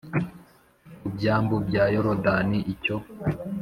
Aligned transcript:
ku 0.99 1.07
byambu 1.15 1.55
bya 1.67 1.83
Yorodani 1.93 2.59
Icyo 2.73 2.95